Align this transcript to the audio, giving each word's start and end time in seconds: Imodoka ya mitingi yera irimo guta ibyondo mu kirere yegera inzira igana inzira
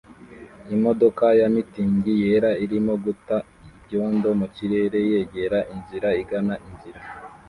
Imodoka 0.75 1.25
ya 1.39 1.47
mitingi 1.55 2.11
yera 2.23 2.51
irimo 2.65 2.93
guta 3.03 3.37
ibyondo 3.73 4.29
mu 4.39 4.47
kirere 4.55 4.99
yegera 5.11 5.59
inzira 5.73 6.09
igana 6.21 6.55
inzira 6.67 6.99